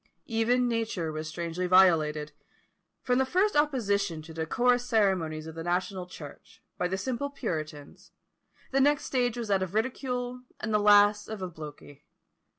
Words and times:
Even 0.25 0.67
nature 0.67 1.11
was 1.11 1.27
strangely 1.27 1.67
violated! 1.67 2.31
From 3.03 3.19
the 3.19 3.23
first 3.23 3.55
opposition 3.55 4.23
to 4.23 4.33
the 4.33 4.45
decorous 4.47 4.83
ceremonies 4.83 5.45
of 5.45 5.53
the 5.53 5.63
national 5.63 6.07
church, 6.07 6.63
by 6.75 6.87
the 6.87 6.97
simple 6.97 7.29
puritans, 7.29 8.11
the 8.71 8.81
next 8.81 9.05
stage 9.05 9.37
was 9.37 9.49
that 9.49 9.61
of 9.61 9.75
ridicule, 9.75 10.41
and 10.59 10.73
the 10.73 10.79
last 10.79 11.27
of 11.27 11.43
obloquy. 11.43 12.03